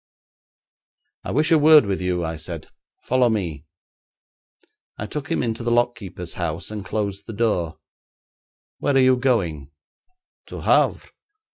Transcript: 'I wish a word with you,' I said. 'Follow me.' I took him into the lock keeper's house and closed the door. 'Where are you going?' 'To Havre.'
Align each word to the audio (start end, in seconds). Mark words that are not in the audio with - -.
'I 1.25 1.31
wish 1.33 1.51
a 1.51 1.59
word 1.59 1.85
with 1.85 2.01
you,' 2.01 2.25
I 2.25 2.35
said. 2.35 2.67
'Follow 3.03 3.29
me.' 3.29 3.65
I 4.97 5.05
took 5.05 5.29
him 5.31 5.43
into 5.43 5.61
the 5.61 5.69
lock 5.69 5.95
keeper's 5.95 6.33
house 6.33 6.71
and 6.71 6.83
closed 6.83 7.27
the 7.27 7.33
door. 7.33 7.77
'Where 8.79 8.95
are 8.95 8.99
you 8.99 9.15
going?' 9.15 9.69
'To 10.47 10.61
Havre.' 10.61 11.07